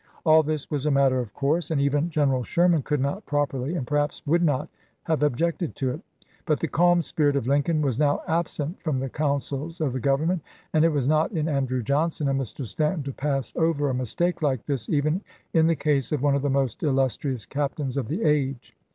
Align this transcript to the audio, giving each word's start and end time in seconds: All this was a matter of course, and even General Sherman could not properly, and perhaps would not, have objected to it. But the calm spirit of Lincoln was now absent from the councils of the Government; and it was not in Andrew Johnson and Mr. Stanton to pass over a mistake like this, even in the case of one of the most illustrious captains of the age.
All 0.25 0.41
this 0.41 0.71
was 0.71 0.87
a 0.87 0.89
matter 0.89 1.19
of 1.19 1.31
course, 1.31 1.69
and 1.69 1.79
even 1.79 2.09
General 2.09 2.43
Sherman 2.43 2.81
could 2.81 2.99
not 2.99 3.23
properly, 3.27 3.75
and 3.75 3.85
perhaps 3.85 4.25
would 4.25 4.41
not, 4.41 4.67
have 5.03 5.21
objected 5.21 5.75
to 5.75 5.91
it. 5.91 6.01
But 6.47 6.59
the 6.59 6.67
calm 6.67 7.03
spirit 7.03 7.35
of 7.35 7.45
Lincoln 7.45 7.83
was 7.83 7.99
now 7.99 8.23
absent 8.25 8.81
from 8.81 8.99
the 8.99 9.11
councils 9.11 9.79
of 9.79 9.93
the 9.93 9.99
Government; 9.99 10.41
and 10.73 10.83
it 10.83 10.89
was 10.89 11.07
not 11.07 11.31
in 11.33 11.47
Andrew 11.47 11.83
Johnson 11.83 12.27
and 12.29 12.41
Mr. 12.41 12.65
Stanton 12.65 13.03
to 13.03 13.13
pass 13.13 13.53
over 13.55 13.91
a 13.91 13.93
mistake 13.93 14.41
like 14.41 14.65
this, 14.65 14.89
even 14.89 15.21
in 15.53 15.67
the 15.67 15.75
case 15.75 16.11
of 16.11 16.23
one 16.23 16.33
of 16.33 16.41
the 16.41 16.49
most 16.49 16.81
illustrious 16.81 17.45
captains 17.45 17.95
of 17.95 18.07
the 18.07 18.23
age. 18.23 18.75